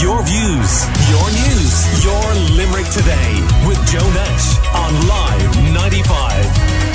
[0.00, 6.90] Your views, your news, your Limerick today with Joe Nash on Live 95.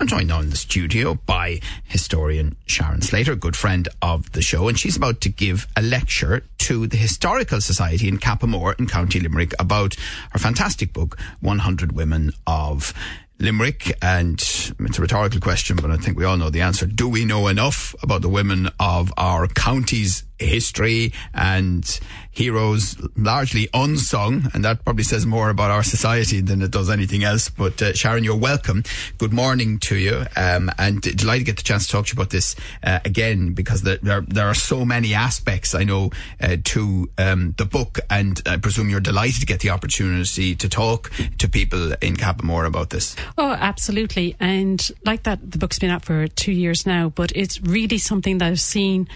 [0.00, 4.68] I'm joined now in the studio by historian Sharon Slater, good friend of the show,
[4.68, 9.18] and she's about to give a lecture to the Historical Society in Cappamore in County
[9.18, 9.96] Limerick about
[10.32, 12.92] her fantastic book, 100 Women of
[13.40, 16.86] Limerick, and it's a rhetorical question, but I think we all know the answer.
[16.86, 24.50] Do we know enough about the women of our county's history and heroes largely unsung?
[24.54, 27.48] And that probably says more about our society than it does anything else.
[27.48, 28.84] But uh, Sharon, you're welcome.
[29.18, 30.24] Good morning to you.
[30.36, 33.54] Um, and delighted to get the chance to talk to you about this uh, again
[33.54, 36.10] because there, there are so many aspects I know
[36.40, 40.68] uh, to um, the book, and I presume you're delighted to get the opportunity to
[40.68, 43.16] talk to people in Cappamore about this.
[43.36, 44.36] Oh, absolutely.
[44.40, 48.38] And like that, the book's been out for two years now, but it's really something
[48.38, 49.08] that I've seen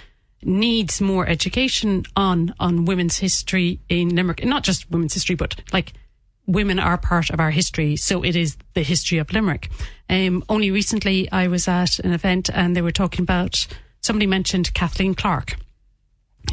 [0.44, 5.92] needs more education on on women's history in Limerick, not just women's history, but like
[6.46, 9.70] women are part of our history, so it is the history of Limerick.
[10.10, 13.66] Um, only recently, I was at an event and they were talking about
[14.00, 15.56] somebody mentioned Kathleen Clarke,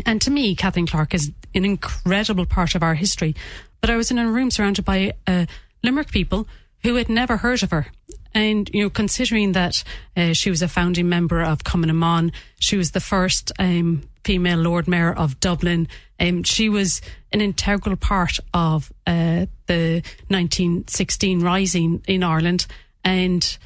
[0.06, 3.36] and to me, Kathleen Clarke is an incredible part of our history.
[3.82, 5.46] But I was in a room surrounded by uh,
[5.84, 6.48] Limerick people
[6.84, 7.88] who had never heard of her.
[8.34, 9.84] And, you know, considering that
[10.16, 14.88] uh, she was a founding member of Cumann she was the first um, female Lord
[14.88, 15.88] Mayor of Dublin,
[16.20, 22.68] um, she was an integral part of uh, the 1916 Rising in Ireland.
[23.04, 23.58] And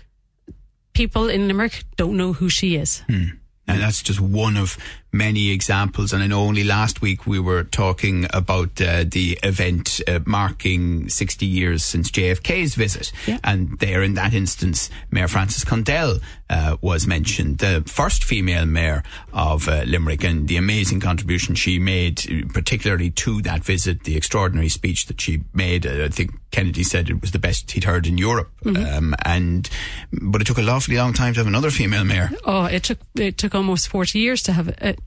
[0.94, 3.00] people in Limerick don't know who she is.
[3.09, 3.25] Hmm.
[3.67, 4.78] And that's just one of
[5.14, 6.11] many examples.
[6.11, 11.08] And I know only last week we were talking about uh, the event uh, marking
[11.08, 13.14] 60 years since JFK's visit.
[13.28, 13.38] Yeah.
[13.44, 16.17] And there, in that instance, Mayor Frances Condell
[16.50, 21.80] uh, was mentioned, the first female mayor of uh, Limerick, and the amazing contribution she
[21.80, 25.86] made, particularly to that visit, the extraordinary speech that she made.
[25.86, 28.51] Uh, I think Kennedy said it was the best he'd heard in Europe.
[28.63, 28.97] Mm-hmm.
[28.97, 29.69] Um, and
[30.12, 32.30] but it took a awfully long time to have another female mayor.
[32.45, 35.00] Oh, it took it took almost 40 years to have it.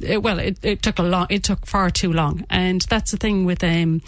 [0.00, 2.44] It, well, it, it took a long, it took far too long.
[2.48, 4.02] And that's the thing with, um,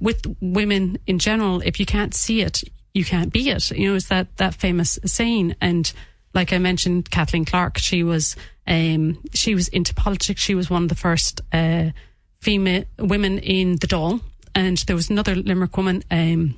[0.00, 1.60] with women in general.
[1.60, 2.62] If you can't see it,
[2.94, 3.70] you can't be it.
[3.70, 5.54] You know, it's that, that famous saying.
[5.60, 5.92] And
[6.34, 10.40] like I mentioned, Kathleen Clarke, she was, um, she was into politics.
[10.40, 11.90] She was one of the first, uh,
[12.40, 14.20] female women in the Dáil.
[14.54, 16.56] And there was another Limerick woman, um,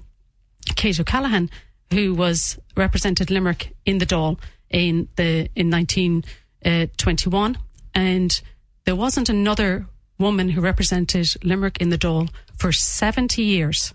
[0.76, 1.50] Kate O'Callaghan,
[1.92, 4.38] who was represented Limerick in the Dáil
[4.70, 6.24] in the, in 19,
[6.64, 7.58] uh, 21.
[7.94, 8.40] And
[8.84, 9.86] there wasn't another
[10.18, 13.94] woman who represented Limerick in the Dáil for 70 years.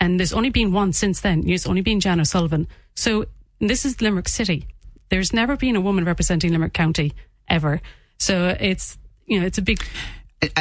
[0.00, 1.48] And there's only been one since then.
[1.48, 2.68] It's only been Jan O'Sullivan.
[2.94, 3.26] So
[3.60, 4.66] this is Limerick City.
[5.08, 7.14] There's never been a woman representing Limerick County
[7.48, 7.80] ever.
[8.18, 9.82] So it's, you know, it's a big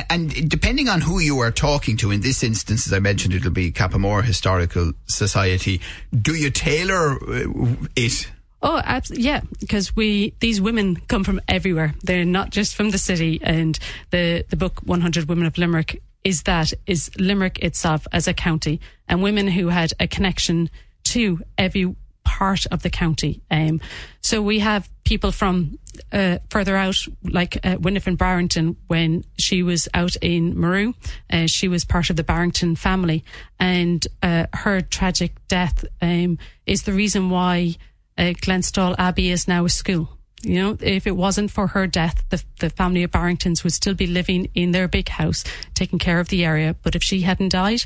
[0.10, 3.52] and depending on who you are talking to, in this instance, as I mentioned, it'll
[3.52, 5.82] be Cappamore Historical Society.
[6.14, 8.32] Do you tailor uh, it
[8.66, 9.28] Oh, absolutely.
[9.28, 11.94] Yeah, because we these women come from everywhere.
[12.02, 13.40] They're not just from the city.
[13.44, 13.78] And
[14.10, 18.82] the the book 100 Women of Limerick is that is Limerick itself as a county
[19.08, 20.72] and women who had a connection
[21.04, 23.40] to every part of the county.
[23.52, 23.82] Um,
[24.22, 25.78] so we have people from
[26.12, 30.96] uh, further out, like uh, Winifred Barrington, when she was out in Murroe,
[31.32, 33.24] uh, she was part of the Barrington family,
[33.60, 37.76] and uh, her tragic death um, is the reason why
[38.18, 40.10] uh, Glenstal Abbey is now a school.
[40.42, 43.96] You know, if it wasn't for her death, the, the family of Barringtons would still
[43.96, 45.44] be living in their big house,
[45.74, 46.76] taking care of the area.
[46.84, 47.84] But if she hadn't died,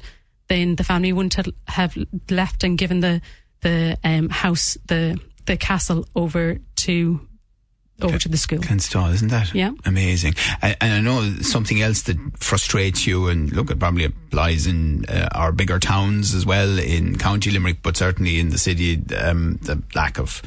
[0.50, 1.98] then the family wouldn't have, have
[2.30, 3.22] left and given the
[3.62, 7.28] the um, house, the the castle, over to
[8.04, 8.60] over to the school.
[8.60, 9.54] Glenstal, isn't that?
[9.54, 9.72] Yeah.
[9.86, 10.36] Amazing.
[10.62, 15.06] And, and, I know something else that frustrates you, and look, it probably applies in
[15.06, 19.60] uh, our bigger towns as well, in County Limerick, but certainly in the city, um,
[19.62, 20.42] the lack of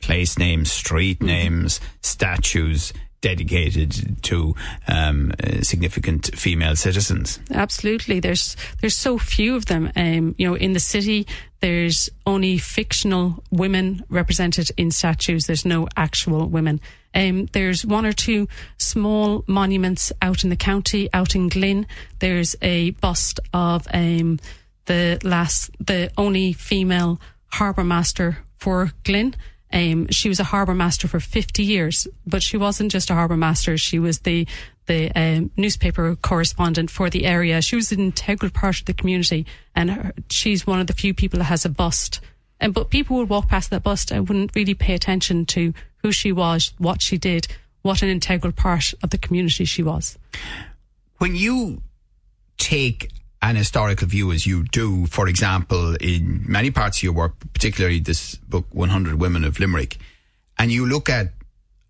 [0.00, 1.26] place names, street mm-hmm.
[1.26, 4.54] names, statues, dedicated to
[4.86, 7.40] um, uh, significant female citizens.
[7.50, 9.90] Absolutely, there's there's so few of them.
[9.96, 11.26] Um, you know, in the city,
[11.60, 15.46] there's only fictional women represented in statues.
[15.46, 16.80] There's no actual women.
[17.14, 21.86] Um, there's one or two small monuments out in the county, out in Glin.
[22.18, 24.38] There's a bust of um,
[24.86, 29.34] the last, the only female harbour master for Glin.
[29.72, 33.36] Um, she was a harbour master for 50 years, but she wasn't just a harbour
[33.36, 33.76] master.
[33.76, 34.46] She was the
[34.86, 37.60] the um, newspaper correspondent for the area.
[37.60, 39.44] She was an integral part of the community,
[39.74, 42.20] and her, she's one of the few people that has a bust.
[42.58, 46.12] And but people would walk past that bust and wouldn't really pay attention to who
[46.12, 47.48] she was, what she did,
[47.82, 50.18] what an integral part of the community she was.
[51.18, 51.82] When you
[52.56, 53.10] take
[53.40, 58.00] an historical view as you do, for example, in many parts of your work, particularly
[58.00, 59.98] this book, 100 Women of Limerick,
[60.58, 61.32] and you look at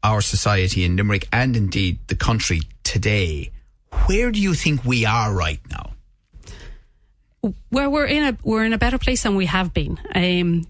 [0.03, 3.51] our society in Limerick and indeed the country today,
[4.07, 5.93] where do you think we are right now?
[7.71, 9.99] Well, we're in a we're in a better place than we have been.
[10.15, 10.67] Um,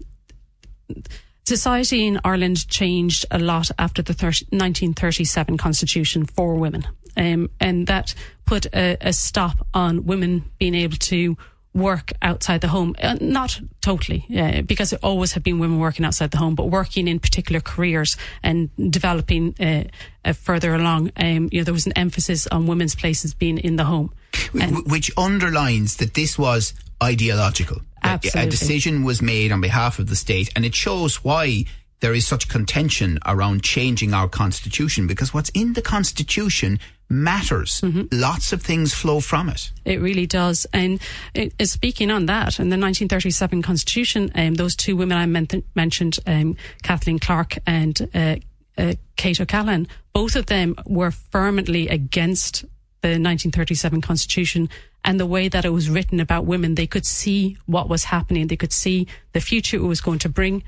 [1.49, 6.87] society in Ireland changed a lot after the 30, 1937 Constitution for women,
[7.17, 8.13] um, and that
[8.45, 11.35] put a, a, stop on women being able to
[11.73, 12.95] work outside the home.
[13.01, 16.69] Uh, not totally, uh, because it always have been women working outside the home, but
[16.69, 19.83] working in particular careers and developing uh,
[20.23, 21.11] uh further along.
[21.17, 24.13] Um, you know, there was an emphasis on women's places being in the home,
[24.59, 27.81] and which underlines that this was ideological.
[28.03, 28.47] Absolutely.
[28.47, 31.65] A decision was made on behalf of the state, and it shows why
[31.99, 36.79] there is such contention around changing our constitution because what's in the constitution
[37.09, 37.81] matters.
[37.81, 38.03] Mm-hmm.
[38.11, 39.71] Lots of things flow from it.
[39.83, 40.67] It really does.
[40.71, 41.01] And
[41.33, 46.19] it, speaking on that, in the 1937 Constitution, um, those two women I men- mentioned,
[46.27, 48.35] um, Kathleen Clarke and uh,
[48.77, 52.61] uh, Kate O'Callaghan, both of them were firmly against
[53.01, 54.69] the 1937 Constitution
[55.03, 56.75] and the way that it was written about women.
[56.75, 58.47] They could see what was happening.
[58.47, 60.63] They could see the future it was going to bring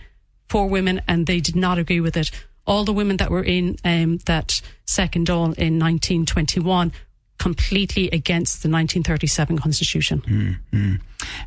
[0.50, 2.32] for women, and they did not agree with it
[2.66, 6.92] all the women that were in um, that second Dáil in 1921
[7.38, 10.22] completely against the 1937 constitution.
[10.22, 10.96] Mm-hmm.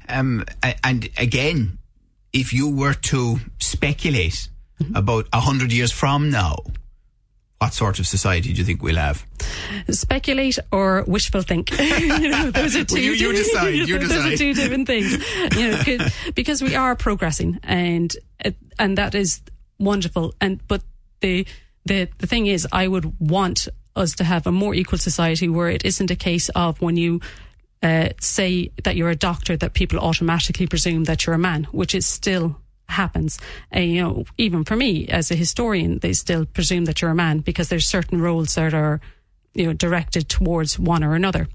[0.08, 0.44] Um,
[0.82, 1.78] and again,
[2.32, 4.48] if you were to speculate
[4.80, 4.96] mm-hmm.
[4.96, 6.56] about a hundred years from now,
[7.64, 9.24] what sort of society do you think we'll have?
[9.88, 11.70] Speculate or wishful think.
[11.80, 12.96] you know, those are two.
[12.96, 13.88] well, you, you decide.
[13.88, 14.32] You those decide.
[14.32, 15.16] are two different things.
[15.56, 18.14] You know, because we are progressing, and
[18.78, 19.40] and that is
[19.78, 20.34] wonderful.
[20.40, 20.82] And but
[21.20, 21.46] the
[21.86, 25.70] the the thing is, I would want us to have a more equal society where
[25.70, 27.20] it isn't a case of when you
[27.82, 31.94] uh, say that you're a doctor that people automatically presume that you're a man, which
[31.94, 32.56] is still
[32.94, 33.38] happens.
[33.70, 37.14] And, you know, even for me as a historian, they still presume that you're a
[37.14, 39.00] man because there's certain roles that are,
[39.54, 41.48] you know, directed towards one or another.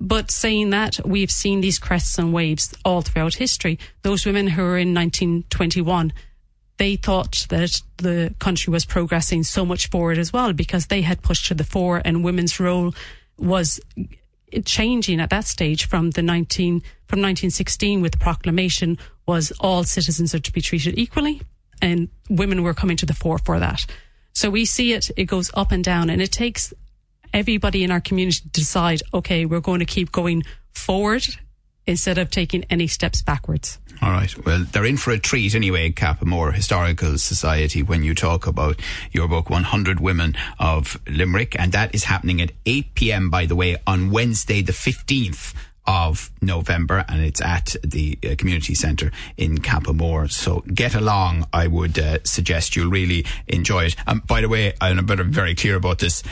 [0.00, 3.78] But saying that, we've seen these crests and waves all throughout history.
[4.02, 6.12] Those women who were in 1921
[6.78, 11.22] they thought that the country was progressing so much forward as well because they had
[11.22, 12.94] pushed to the fore and women's role
[13.38, 13.80] was
[14.64, 20.34] changing at that stage from the 19 from 1916 with the proclamation was all citizens
[20.34, 21.42] are to be treated equally
[21.82, 23.84] and women were coming to the fore for that.
[24.32, 26.72] So we see it it goes up and down and it takes
[27.32, 30.42] everybody in our community to decide okay we're going to keep going
[30.72, 31.26] forward
[31.86, 34.44] instead of taking any steps backwards all right.
[34.44, 38.80] Well, they're in for a treat anyway, Cappamore Historical Society, when you talk about
[39.10, 41.58] your book, 100 Women of Limerick.
[41.58, 45.54] And that is happening at 8 p.m., by the way, on Wednesday, the 15th
[45.86, 50.30] of November, and it's at the uh, community centre in Cappamore.
[50.30, 51.46] So get along.
[51.52, 53.96] I would uh, suggest you'll really enjoy it.
[54.06, 56.24] Um, by the way, I'm a bit very clear about this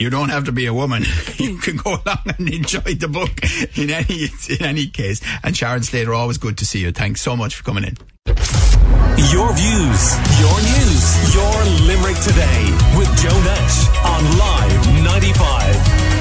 [0.00, 1.04] you don't have to be a woman.
[1.36, 3.30] you can go along and enjoy the book
[3.78, 5.20] in any in any case.
[5.44, 6.90] And Sharon Slater, always good to see you.
[6.90, 7.96] Thanks so much for coming in.
[8.26, 10.02] Your views,
[10.40, 11.54] your news, your
[11.86, 12.62] Limerick today
[12.96, 16.19] with Joe Nash on Live 95.